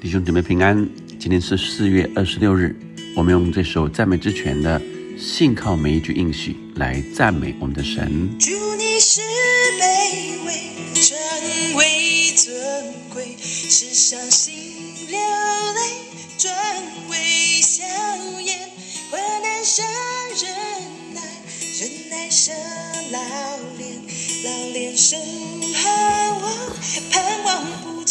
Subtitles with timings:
[0.00, 2.74] 弟兄姊妹平安，今天是四月二十六日，
[3.14, 4.80] 我们用这首赞美之泉的
[5.18, 8.30] 信靠每一句应许来赞美我们的神。
[8.38, 9.20] 祝你是
[9.78, 10.52] 卑微，
[11.02, 12.56] 成为尊
[13.12, 14.54] 贵，世上心
[15.06, 15.18] 流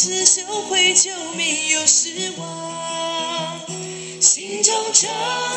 [0.00, 3.60] 望不知羞愧就没有失望，
[4.18, 5.10] 心中充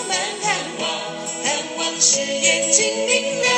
[0.10, 0.90] 满盼望，
[1.46, 3.56] 盼望是眼睛明亮，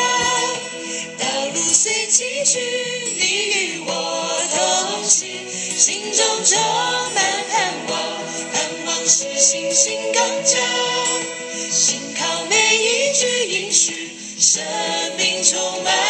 [1.18, 2.60] 道路虽崎岖，
[3.18, 5.28] 你与我同行，
[5.76, 6.62] 心中充
[7.16, 8.00] 满盼望，
[8.54, 10.62] 盼望是信心刚强，
[11.72, 14.64] 信靠每一句应许，生
[15.18, 16.05] 命充满。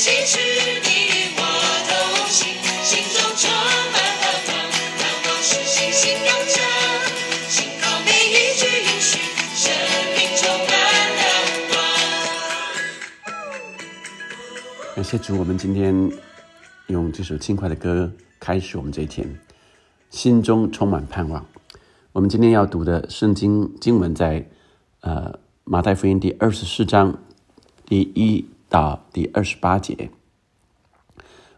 [0.00, 0.08] 感
[15.04, 16.10] 谢主，我们今天
[16.86, 19.28] 用这首轻快的歌开始我们这一天，
[20.08, 21.44] 心中充满盼望。
[22.12, 24.48] 我们今天要读的圣经经文在
[25.00, 27.18] 呃马太福音第二十四章
[27.84, 30.10] 第一到第二十八节。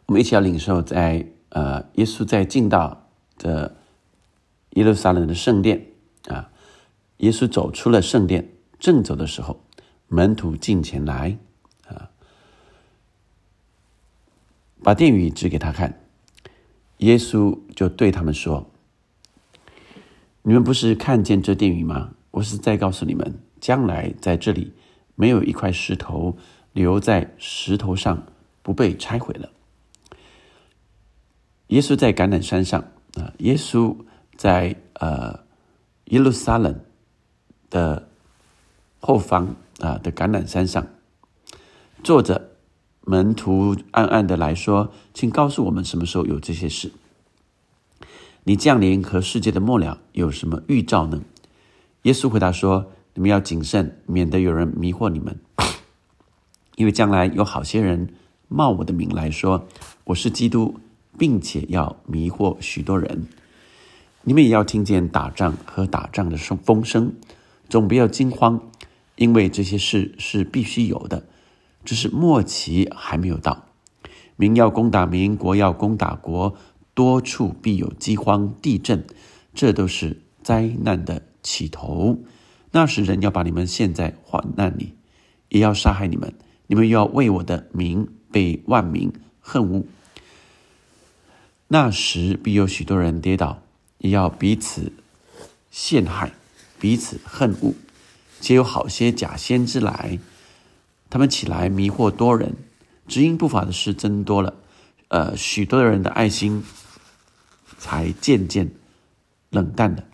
[0.06, 3.08] 我们一起要领受在呃耶稣在进到
[3.38, 3.76] 的
[4.70, 5.86] 耶路撒冷的圣殿
[6.26, 6.50] 啊，
[7.18, 8.48] 耶稣走出了圣殿，
[8.80, 9.62] 正走的时候，
[10.08, 11.38] 门徒进前来
[11.86, 12.10] 啊。
[14.82, 16.00] 把殿宇指给他看，
[16.98, 18.70] 耶稣就对他们说
[20.42, 22.14] ：“你们不是看见这殿宇吗？
[22.32, 24.72] 我是在告诉你们，将来在这里
[25.14, 26.36] 没有一块石头
[26.72, 28.26] 留在石头上
[28.62, 29.50] 不被拆毁了。”
[31.68, 32.80] 耶稣在橄榄山上
[33.14, 33.96] 啊，耶稣
[34.36, 35.40] 在呃
[36.06, 36.80] 耶路撒冷
[37.70, 38.08] 的
[39.00, 40.86] 后方啊的橄榄山上
[42.02, 42.48] 坐着。
[43.04, 46.92] 门徒暗暗的来说：“请告诉我们什么时候有这些事？
[48.44, 51.20] 你降临和世界的末了有什么预兆呢？”
[52.02, 55.36] 耶稣回答说：“你们要谨慎，免得有人迷惑你们，
[56.76, 58.14] 因为将来有好些人
[58.48, 59.66] 冒我的名来说
[60.04, 60.80] 我是基督，
[61.18, 63.26] 并且要迷惑许多人。
[64.24, 67.14] 你们也要听见打仗和打仗的声风声，
[67.68, 68.60] 总不要惊慌，
[69.16, 71.24] 因为这些事是必须有的。”
[71.84, 73.66] 只是末期还没有到，
[74.36, 76.54] 民要攻打民，国要攻打国，
[76.94, 79.04] 多处必有饥荒、地震，
[79.52, 82.20] 这都是灾难的起头。
[82.70, 84.94] 那时人要把你们陷在患难里，
[85.48, 86.32] 也要杀害你们，
[86.72, 89.12] 你们要为我的名被万民
[89.42, 89.84] 恨恶。
[91.68, 93.62] 那时必有许多人跌倒，
[93.98, 94.90] 也要彼此
[95.70, 96.32] 陷害，
[96.80, 97.74] 彼此恨恶，
[98.40, 100.18] 且有好些假先知来。
[101.10, 102.54] 他们起来迷惑多人，
[103.06, 104.54] 知因不法的事增多了，
[105.08, 106.64] 呃，许多人的爱心
[107.76, 108.70] 才渐渐
[109.50, 110.04] 冷淡了。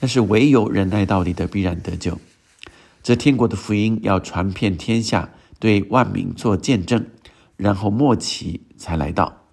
[0.00, 2.18] 但是唯有忍耐到底的，必然得救。
[3.06, 5.30] 这天国的福音要传遍天下，
[5.60, 7.06] 对万民做见证，
[7.56, 9.44] 然后末期才来到。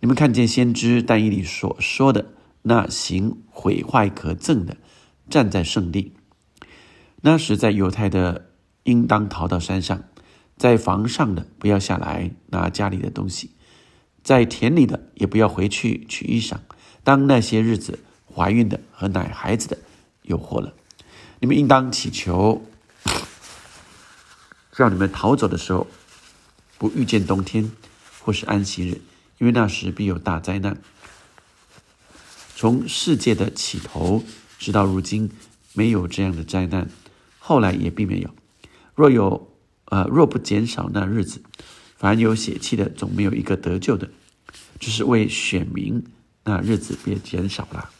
[0.00, 2.32] 你们看见先知但以理所说的
[2.62, 4.76] 那行毁坏可憎的，
[5.28, 6.14] 站在圣地。
[7.20, 8.46] 那时在犹太的。
[8.84, 10.02] 应当逃到山上，
[10.56, 13.50] 在房上的不要下来拿家里的东西，
[14.24, 16.56] 在田里的也不要回去取衣裳。
[17.04, 18.00] 当那些日子，
[18.34, 19.78] 怀孕的和奶孩子的
[20.22, 20.74] 有祸了。
[21.40, 22.62] 你们应当祈求，
[24.74, 25.86] 让你们逃走的时候，
[26.78, 27.70] 不遇见冬天
[28.20, 29.00] 或是安息日，
[29.38, 30.76] 因为那时必有大灾难。
[32.56, 34.22] 从世界的起头
[34.58, 35.30] 直到如今，
[35.72, 36.88] 没有这样的灾难，
[37.38, 38.30] 后来也并没有。
[38.94, 39.50] 若有，
[39.86, 41.42] 呃，若不减少那日子，
[41.96, 44.10] 凡有血气的，总没有一个得救的。
[44.78, 46.02] 只是为选民
[46.44, 47.90] 那日子便减少了。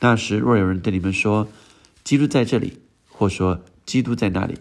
[0.00, 1.48] 那时若有人对你们说
[2.04, 2.78] 基督在这里，
[3.08, 4.58] 或说基督在那里，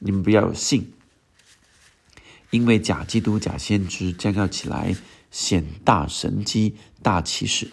[0.00, 0.92] 你们不要信，
[2.50, 4.96] 因为假基督、假先知将要起来
[5.30, 7.70] 显大神机、大启示。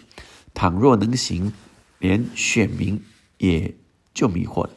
[0.52, 1.52] 倘若能行，
[1.98, 3.02] 连选民
[3.38, 3.74] 也
[4.14, 4.70] 就迷惑了。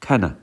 [0.00, 0.36] 看呐，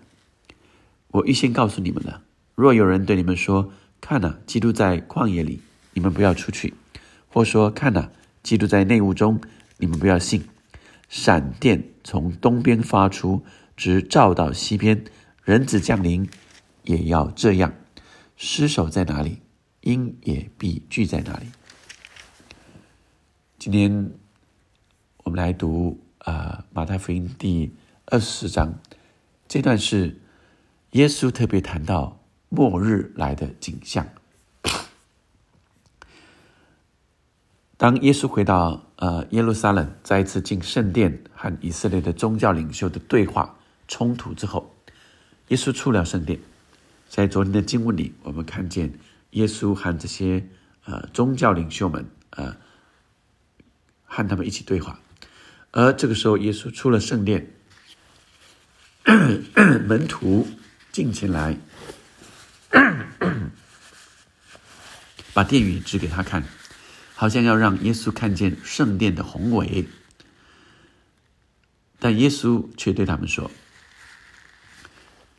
[1.10, 2.24] 我预先告诉你们了。
[2.56, 5.62] 若有人对你们说：“看呐，基督在旷野里”，
[5.94, 6.74] 你们不要出去；
[7.28, 8.10] 或说：“看呐，
[8.44, 9.42] 基督在内屋中”，
[9.78, 10.48] 你们不要信。
[11.10, 13.44] 闪电从东边发出，
[13.78, 15.06] 直照到西边。
[15.44, 16.30] 人子降临，
[16.84, 17.74] 也要这样。
[18.36, 19.42] 尸首在哪里，
[19.82, 21.48] 鹰也必聚在哪里。
[23.58, 24.12] 今天
[25.24, 27.74] 我们来读啊，马太福音第
[28.08, 28.78] 二十章。
[29.48, 30.20] 这段是
[30.92, 32.20] 耶稣特别谈到
[32.50, 34.06] 末日来的景象。
[37.78, 43.57] 当耶稣回到呃耶路撒冷，再一次进圣殿和以色列的宗教领袖的对话
[43.88, 44.76] 冲突之后，
[45.50, 46.40] 耶稣出了圣殿。
[47.10, 48.94] 在昨天的经文里，我们看见
[49.32, 50.46] 耶稣和这些
[50.86, 52.58] 呃宗教领袖们呃
[54.04, 55.00] 和他们一起对话。
[55.72, 57.54] 而这个时候，耶稣出了圣殿。
[59.88, 60.46] 门徒
[60.92, 61.58] 进前来，
[65.34, 66.44] 把殿宇指给他看，
[67.16, 69.88] 好像要让耶稣看见圣殿的宏伟。
[72.00, 73.50] 但耶稣却对他们说：“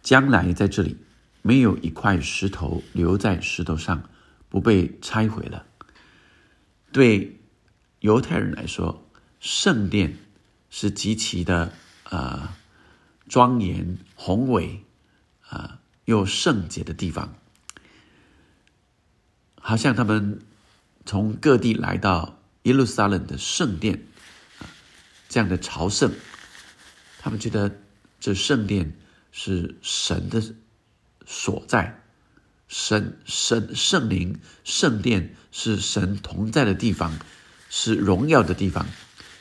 [0.02, 0.96] 将来在这里
[1.42, 4.08] 没有一块石头留在石头上
[4.48, 5.66] 不被拆毁了。”
[6.92, 7.40] 对
[8.00, 9.08] 犹太人来说，
[9.40, 10.16] 圣殿
[10.70, 11.72] 是极其的
[12.04, 12.54] 啊。
[13.28, 14.86] 庄严宏伟，
[15.50, 17.34] 啊，又圣洁的地方，
[19.60, 20.40] 好像他们
[21.04, 24.02] 从各地来到耶路撒冷的圣殿，
[25.28, 26.10] 这样的朝圣，
[27.18, 27.82] 他们觉得
[28.18, 28.96] 这圣殿
[29.38, 30.42] 是神的
[31.24, 32.02] 所在，
[32.66, 37.16] 神神圣灵圣殿是神同在的地方，
[37.70, 38.84] 是荣耀的地方，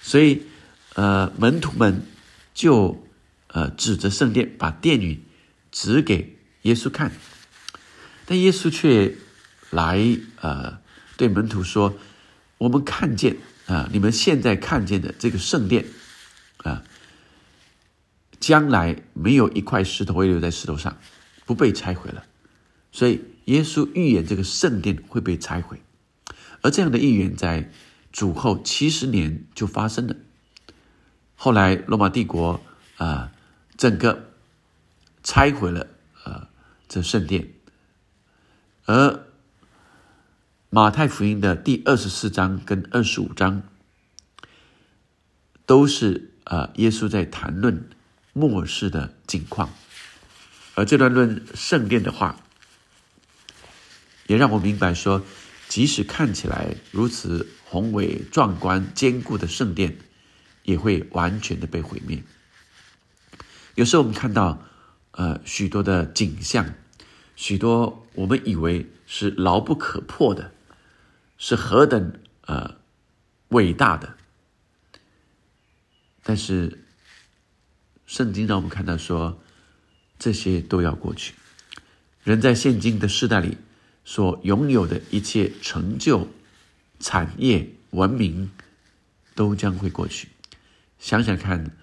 [0.03, 0.44] 所以，
[0.94, 2.03] 呃，门徒们
[2.53, 3.03] 就。
[3.49, 5.23] 呃，指着圣殿，把殿宇
[5.71, 7.13] 指给耶稣看，
[8.25, 9.15] 但耶稣却
[9.71, 10.05] 来
[10.41, 10.79] 呃
[11.15, 11.97] 对门徒说
[12.59, 15.85] ：“我们看见啊，你们现在看见的这个圣殿
[16.57, 16.83] 啊，
[18.39, 20.97] 将来没有一块石头会留在石头上，
[21.45, 22.23] 不被拆毁了。
[22.91, 25.81] 所以耶稣预言这个圣殿会被拆毁，
[26.61, 27.71] 而这样的预言在
[28.11, 30.15] 主后七十年就发生了。
[31.35, 32.61] 后来罗马帝国
[32.97, 33.31] 啊。”
[33.77, 34.31] 整个
[35.21, 35.85] 拆毁了
[36.23, 36.47] 呃
[36.87, 37.49] 这圣殿，
[38.85, 39.23] 而
[40.71, 43.61] 马太福音的第二十四章跟二十五章
[45.67, 47.87] 都是啊耶稣在谈论
[48.37, 49.73] 末世的景况，
[50.75, 52.39] 而这段论圣殿的话，
[54.27, 55.23] 也让我明白说，
[55.67, 59.97] 即使看起来如此宏伟壮观坚固的圣殿，
[60.61, 62.23] 也会完全的被毁灭。
[63.73, 64.61] 有时候我们看到，
[65.11, 66.75] 呃，许多的景象，
[67.35, 70.51] 许多我们以为是牢不可破的，
[71.39, 72.13] 是何等
[72.45, 72.75] 呃
[73.49, 74.15] 伟大的，
[76.21, 76.83] 但是
[78.07, 79.40] 圣经让我们看到说，
[80.18, 81.35] 这些都要过去。
[82.23, 83.57] 人在现今的时代里
[84.04, 86.28] 所拥有的一切成就、
[86.99, 88.49] 产业、文明，
[89.35, 90.30] 都将会过去。
[90.97, 91.78] 想想看。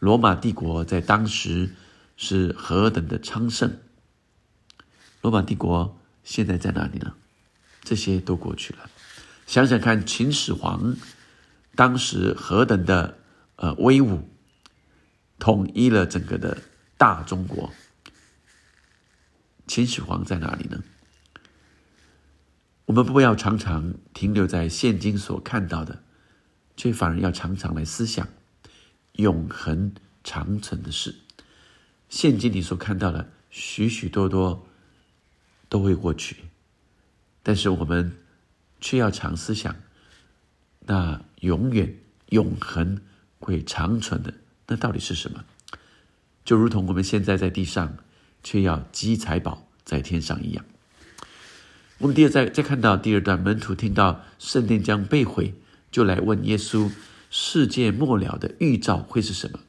[0.00, 1.74] 罗马帝国在当时
[2.16, 3.70] 是何等的昌盛！
[5.20, 7.12] 罗马帝国现在在哪里呢？
[7.84, 8.90] 这些都过去了。
[9.46, 10.96] 想想看，秦始皇
[11.74, 13.18] 当时何等的
[13.56, 14.26] 呃威武，
[15.40, 16.62] 统一了整个的
[16.96, 17.72] 大中国。
[19.66, 20.84] 秦始皇在哪里呢？
[22.84, 26.02] 我们不要常常停留在现今所看到的，
[26.76, 28.28] 却反而要常常来思想。
[29.14, 29.92] 永恒
[30.24, 31.14] 长存的事，
[32.08, 34.66] 现今你所看到的许许多多
[35.68, 36.36] 都会过去，
[37.42, 38.12] 但是我们
[38.80, 39.76] 却要常思想，
[40.80, 41.96] 那永远
[42.30, 43.00] 永恒
[43.38, 44.32] 会长存的，
[44.70, 45.44] 那到底是什么？
[46.44, 47.98] 就如同我们现在在地上，
[48.42, 50.64] 却要积财宝在天上一样。
[51.98, 55.54] 我们第二再再看到第二段，门徒听到圣殿将被毁，
[55.90, 56.90] 就来问耶稣。
[57.32, 59.60] 世界末了的预兆会是什么？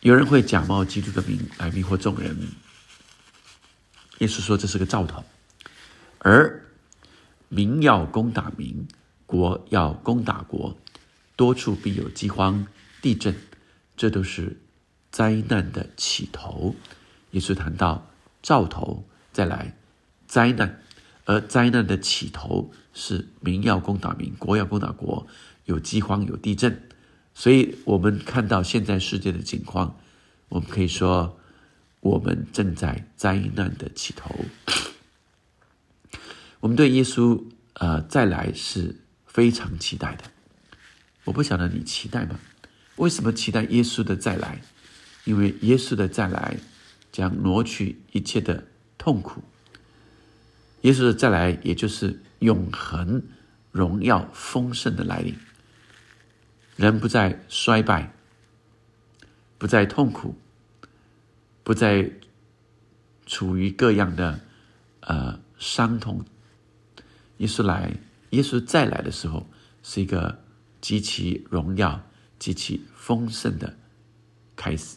[0.00, 2.48] 有人会假冒基督的名来迷惑众人。
[4.18, 5.24] 耶稣说这是个兆头，
[6.20, 6.66] 而
[7.48, 8.86] 民要攻打民，
[9.26, 10.78] 国要攻打国，
[11.36, 12.66] 多处必有饥荒、
[13.00, 13.34] 地震，
[13.96, 14.60] 这都是
[15.10, 16.74] 灾难的起头。
[17.30, 18.10] 也是谈到
[18.42, 19.76] 兆头，再来
[20.26, 20.82] 灾难，
[21.26, 25.28] 而灾难的起头是民要攻打民，国要攻打国，
[25.64, 26.88] 有饥荒，有地震。
[27.32, 29.96] 所以，我们看到现在世界的情况，
[30.48, 31.38] 我们可以说，
[32.00, 34.34] 我们正在灾难的起头。
[36.58, 37.40] 我们对耶稣
[37.74, 40.24] 呃再来是非常期待的。
[41.22, 42.40] 我不晓得你期待吗？
[43.00, 44.60] 为什么期待耶稣的再来？
[45.24, 46.58] 因为耶稣的再来
[47.10, 48.66] 将挪去一切的
[48.98, 49.42] 痛苦。
[50.82, 53.22] 耶稣的再来，也就是永恒
[53.72, 55.34] 荣耀丰盛的来临。
[56.76, 58.12] 人不再衰败，
[59.56, 60.36] 不再痛苦，
[61.62, 62.10] 不再
[63.24, 64.40] 处于各样的
[65.00, 66.24] 呃伤痛。
[67.38, 67.94] 耶稣来，
[68.30, 69.48] 耶稣再来的时候，
[69.82, 70.42] 是一个
[70.82, 72.02] 极其荣耀、
[72.40, 73.76] 极其丰盛的
[74.56, 74.96] 开始。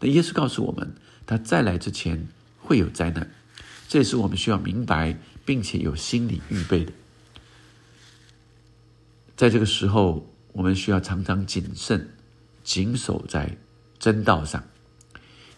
[0.00, 0.94] 那耶稣告诉我们，
[1.26, 2.26] 他再来之前
[2.58, 3.30] 会有灾难，
[3.86, 6.92] 这也是我们需要明白并且有心理预备的。
[9.36, 10.26] 在这个时候。
[10.54, 12.10] 我们需要常常谨慎，
[12.62, 13.56] 谨守在
[13.98, 14.62] 真道上，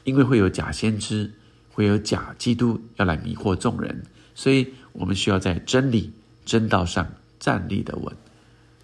[0.04, 1.32] 因为会有假先知，
[1.72, 4.04] 会有假基督要来迷惑众人，
[4.36, 6.12] 所以我们需要在真理、
[6.46, 8.16] 真道上站立的稳。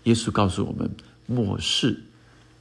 [0.02, 0.90] 耶稣告诉我们，
[1.26, 2.02] 末世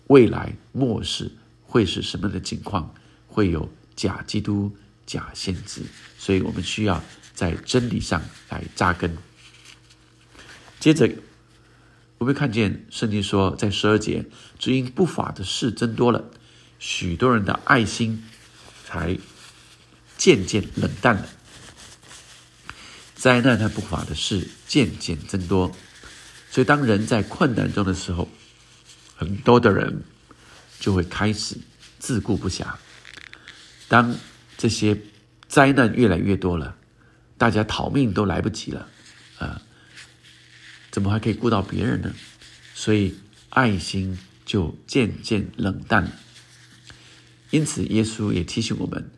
[0.09, 1.31] 未来末世
[1.63, 2.93] 会是什么的情况？
[3.27, 4.75] 会有假基督、
[5.05, 5.83] 假先知，
[6.17, 9.17] 所以我们需要在真理上来扎根。
[10.79, 11.09] 接着。
[12.17, 14.25] 我们看见圣经说，在十二节，
[14.57, 16.29] 只因不法的事增多了，
[16.77, 18.25] 许多人的爱心
[18.83, 19.17] 才
[20.17, 21.29] 渐渐冷淡了。
[23.15, 25.71] 灾难和不法的事渐渐增多，
[26.51, 28.27] 所以当人在困难中的时候，
[29.19, 30.01] 很多的人
[30.79, 31.57] 就会开始
[31.99, 32.65] 自顾不暇。
[33.89, 34.15] 当
[34.57, 34.97] 这些
[35.49, 36.77] 灾难越来越多了，
[37.37, 38.87] 大家逃命都来不及了，
[39.39, 39.61] 啊！
[40.89, 42.13] 怎么还可以顾到别人呢？
[42.73, 43.13] 所以
[43.49, 46.09] 爱心就渐渐冷淡。
[47.49, 49.11] 因此，耶稣也提醒我们：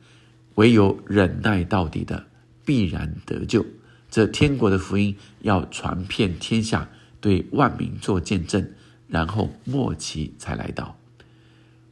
[0.55, 2.25] 唯有忍耐到底的，
[2.65, 3.63] 必然得救。
[4.09, 6.89] 这天国的福音要传遍天下，
[7.19, 8.73] 对万民做见证，
[9.11, 10.97] 然后末期才来到。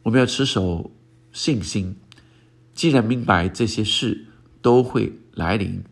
[0.01, 0.89] 我们要持守
[1.31, 1.97] 信心。
[2.73, 4.27] 既然明白这些事
[4.61, 5.83] 都会来临，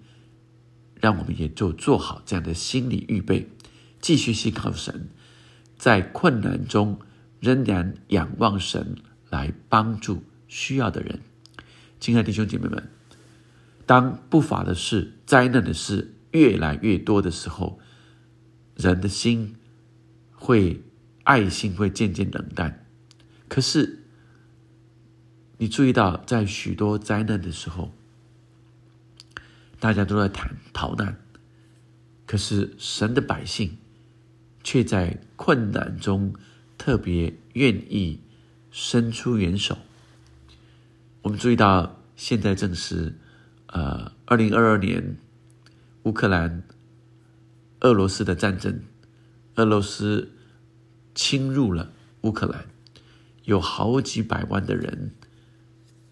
[1.02, 3.50] 让我们也就做好这样的心理预备。
[4.00, 5.10] 继续信靠神，
[5.78, 6.98] 在困难中
[7.42, 8.96] 仍然仰望神
[9.30, 11.20] 来帮助需要的人。
[12.00, 12.90] 亲爱的弟兄姐妹们，
[13.86, 17.80] 当不法的事、灾难的事越来越多的时候，
[18.76, 19.56] 人的心
[20.32, 20.82] 会
[21.28, 22.86] 爱心会渐渐冷淡。
[23.50, 24.04] 可是，
[25.58, 27.92] 你注意到，在许多灾难的时候，
[29.80, 31.18] 大家都在谈逃难，
[32.26, 33.78] 可是神的百姓。
[34.64, 36.34] 却在困难中
[36.78, 38.20] 特别愿意
[38.70, 39.78] 伸出援手。
[41.22, 43.16] 我们注意到，现在正是
[43.68, 45.18] 呃，二零二二年
[46.04, 46.64] 乌克兰
[47.80, 48.82] 俄罗斯的战争，
[49.56, 50.34] 俄罗斯
[51.18, 52.68] 侵入了乌克兰，
[53.46, 55.12] 有好几百万的人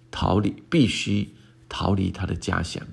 [0.09, 1.29] 逃离，必须
[1.69, 2.85] 逃离他的家乡，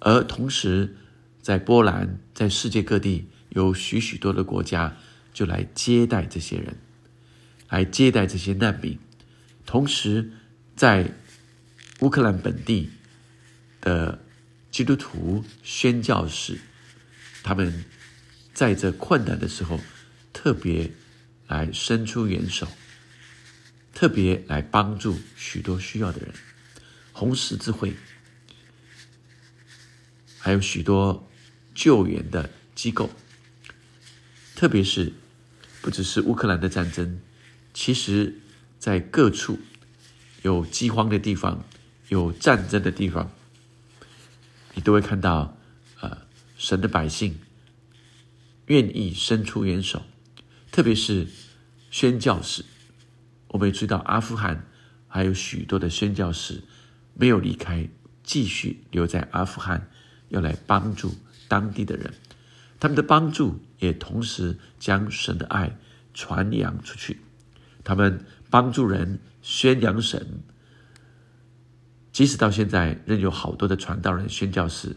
[0.00, 0.96] 而同时
[1.42, 3.28] 在波兰，在世界各地。
[3.54, 4.96] 有许许多的国家
[5.34, 6.78] 就来接待这些人，
[7.68, 8.98] 来接待这些难民。
[9.66, 10.32] 同时，
[10.74, 11.12] 在
[12.00, 12.88] 乌克兰本地
[13.82, 14.18] 的
[14.70, 16.60] 基督徒宣教士，
[17.42, 17.84] 他们
[18.54, 19.78] 在这困难的时候，
[20.32, 20.90] 特别
[21.52, 22.66] 来伸出援手，
[23.92, 26.32] 特别来帮助许多需要的人。
[27.12, 27.94] 红十字会
[30.38, 31.28] 还有许多
[31.74, 33.10] 救援的机构。
[34.56, 35.12] 特别是，
[35.82, 37.20] 不只是乌克兰的战争，
[37.74, 38.40] 其实，
[38.78, 39.60] 在各处
[40.40, 41.62] 有饥荒的地方、
[42.08, 43.30] 有战争的地方，
[44.72, 45.58] 你都会看到，
[46.00, 47.38] 呃，神的百姓
[48.68, 50.02] 愿意伸出援手。
[50.72, 51.26] 特别是
[51.90, 52.64] 宣教士，
[53.48, 54.66] 我们也知道阿富汗
[55.06, 56.62] 还有许多的宣教士
[57.12, 57.86] 没有离开，
[58.24, 59.90] 继续留在阿富汗，
[60.30, 61.14] 要来帮助
[61.46, 62.14] 当地的人。
[62.80, 65.76] 他们的帮助也同时将神的爱
[66.14, 67.20] 传扬出去。
[67.84, 70.42] 他们帮助人宣扬神，
[72.12, 74.96] 即使到现在仍有好多的传道人、宣教士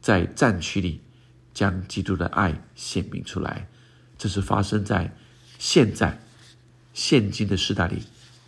[0.00, 1.02] 在战区里
[1.52, 3.68] 将基督的爱显明出来。
[4.18, 5.14] 这是发生在
[5.58, 6.20] 现在、
[6.94, 8.02] 现今的时代里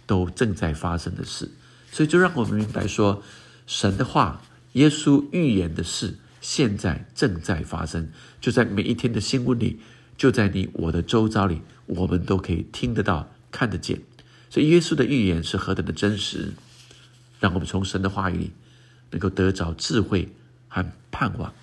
[0.06, 1.50] 都正在发生的事。
[1.90, 3.22] 所以，就让我们明白说，
[3.66, 8.10] 神的话、耶稣预言的事，现在正在发生，
[8.40, 9.80] 就在每一天的新闻里，
[10.16, 14.00] 就在你我的周遭里，我们都可以听得到、看得见。
[14.50, 16.52] 所以，耶稣的预言是何等的真实，
[17.40, 18.52] 让我们从神的话语里
[19.10, 20.28] 能够得着智慧
[20.68, 21.54] 和盼望，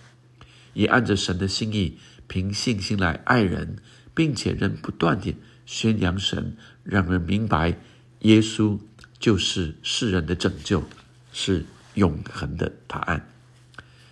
[0.74, 1.97] 也按着神的心意，
[2.27, 3.77] 凭信心来爱人，
[4.15, 5.36] 并且仍不断地
[5.67, 7.77] 宣扬神，让人明白
[8.22, 8.79] 耶稣。
[9.17, 10.84] 就是世人的拯救，
[11.31, 13.27] 是永恒的答案。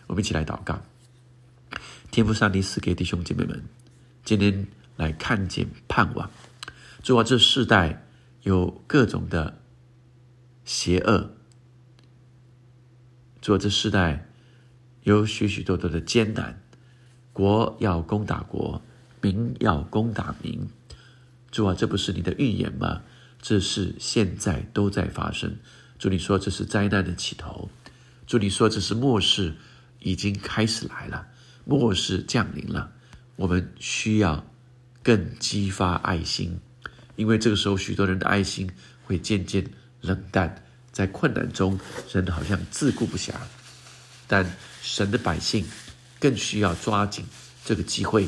[0.07, 0.81] 我们一起来祷告，
[2.09, 3.61] 天父上帝赐给弟兄姐妹们，
[4.23, 6.31] 今天来看见盼望。
[7.03, 8.07] 主啊，这世代
[8.43, 9.61] 有各种的
[10.63, 11.35] 邪恶，
[13.41, 14.25] 主啊，这世代
[15.03, 16.63] 有许许多多的艰难，
[17.33, 18.81] 国要攻打国，
[19.23, 20.69] 民要攻打民。
[21.49, 23.01] 主啊，这不是你的预言吗？
[23.41, 25.57] 这是现在都在发生。
[25.97, 27.69] 主你说这是灾难的起头，
[28.27, 29.53] 主你说这是末世
[29.99, 31.27] 已经开始来了，
[31.63, 32.91] 末世降临了。
[33.37, 34.45] 我们需要
[35.01, 36.59] 更激发爱心，
[37.15, 38.69] 因为这个时候许多人的爱心
[39.05, 39.65] 会渐渐
[40.01, 41.79] 冷淡，在困难中
[42.11, 43.33] 人好像自顾不暇。
[44.27, 45.65] 但神的百姓
[46.19, 47.25] 更需要抓紧
[47.63, 48.27] 这个机会，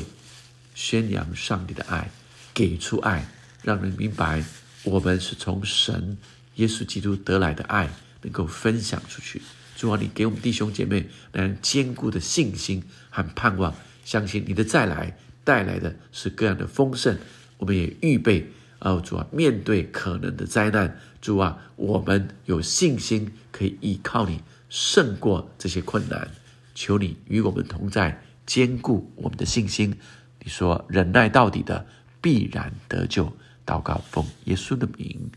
[0.76, 2.10] 宣扬上帝的爱，
[2.52, 3.26] 给出爱，
[3.62, 4.44] 让人明白。
[4.84, 6.18] 我们是从神
[6.56, 7.88] 耶稣基督得来的爱，
[8.20, 9.40] 能够分享出去。
[9.74, 17.18] 主啊，你给我们弟兄姐妹能坚固的信心和盼望，相信你的再来带来的是各样的丰盛。
[17.56, 18.46] 我们也预备
[18.78, 26.30] 啊，主啊，面对可能的灾难，主啊，我们有信心可以依靠你胜过这些困难。
[26.74, 29.98] 求你与我们同在，坚固我们的信心。
[30.46, 31.84] 你说忍耐到底的，
[32.20, 33.36] 必然得救。
[33.66, 35.28] 祷告，奉耶稣的名，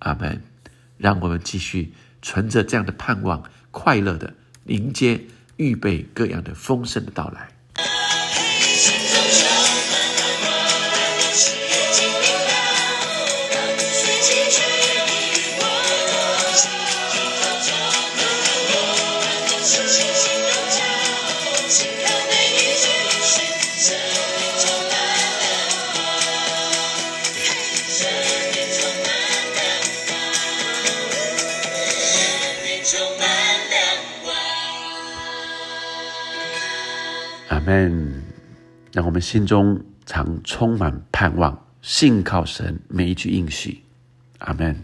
[0.00, 0.42] 阿门。
[0.98, 4.34] 让我们继续存着这样的盼望，快乐的
[4.66, 5.18] 迎接
[5.56, 7.48] 预备各样的丰盛的到来。
[37.68, 38.22] 阿门。
[38.94, 43.82] 让我们心中常充满盼望，信靠神每一句应许。
[44.38, 44.74] 阿门。